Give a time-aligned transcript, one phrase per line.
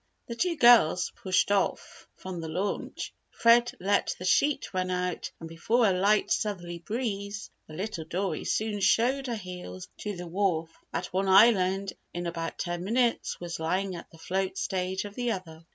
[0.25, 5.47] The two girls pushed off from the launch, Fred let the sheet run out and
[5.47, 10.71] before a light southerly breeze, the little dory soon showed her heels to the wharf
[10.91, 15.13] at one island and in about ten minutes was lying at the float stage of
[15.13, 15.67] the other.